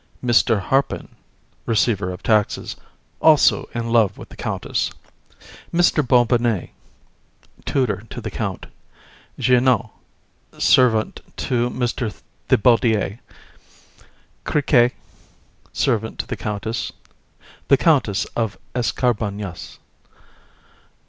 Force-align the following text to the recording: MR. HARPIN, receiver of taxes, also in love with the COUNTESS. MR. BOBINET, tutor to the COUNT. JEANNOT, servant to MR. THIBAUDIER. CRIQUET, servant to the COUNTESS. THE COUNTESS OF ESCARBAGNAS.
MR. 0.25 0.59
HARPIN, 0.59 1.09
receiver 1.67 2.09
of 2.09 2.23
taxes, 2.23 2.75
also 3.21 3.69
in 3.75 3.91
love 3.91 4.17
with 4.17 4.29
the 4.29 4.35
COUNTESS. 4.35 4.89
MR. 5.71 6.07
BOBINET, 6.07 6.71
tutor 7.65 8.01
to 8.09 8.19
the 8.19 8.31
COUNT. 8.31 8.65
JEANNOT, 9.37 9.91
servant 10.57 11.21
to 11.37 11.69
MR. 11.69 12.19
THIBAUDIER. 12.49 13.19
CRIQUET, 14.43 14.93
servant 15.71 16.17
to 16.17 16.25
the 16.25 16.35
COUNTESS. 16.35 16.93
THE 17.67 17.77
COUNTESS 17.77 18.25
OF 18.35 18.57
ESCARBAGNAS. 18.73 19.77